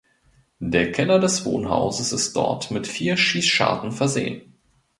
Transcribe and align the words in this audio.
Der 0.57 0.91
Keller 0.91 1.19
des 1.19 1.45
Wohnhauses 1.45 2.11
ist 2.11 2.35
dort 2.35 2.71
mit 2.71 2.87
vier 2.87 3.17
Schießscharten 3.17 3.91
versehen. 3.91 4.41